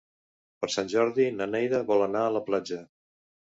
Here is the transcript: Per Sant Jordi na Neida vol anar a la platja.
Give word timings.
Per 0.63 0.69
Sant 0.75 0.89
Jordi 0.93 1.27
na 1.35 1.49
Neida 1.51 1.83
vol 1.93 2.07
anar 2.09 2.25
a 2.31 2.35
la 2.39 2.45
platja. 2.51 2.83